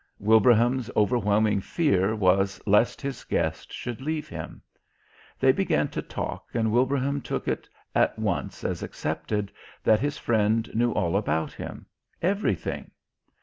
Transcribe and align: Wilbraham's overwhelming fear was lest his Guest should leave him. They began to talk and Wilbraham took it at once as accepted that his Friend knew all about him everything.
Wilbraham's 0.17 0.89
overwhelming 0.95 1.61
fear 1.61 2.15
was 2.15 2.59
lest 2.65 3.01
his 3.01 3.23
Guest 3.23 3.71
should 3.71 4.01
leave 4.01 4.27
him. 4.27 4.63
They 5.39 5.51
began 5.51 5.89
to 5.89 6.01
talk 6.01 6.47
and 6.55 6.71
Wilbraham 6.71 7.21
took 7.21 7.47
it 7.47 7.69
at 7.93 8.17
once 8.17 8.63
as 8.63 8.81
accepted 8.81 9.51
that 9.83 9.99
his 9.99 10.17
Friend 10.17 10.67
knew 10.73 10.91
all 10.91 11.15
about 11.15 11.51
him 11.53 11.85
everything. 12.19 12.89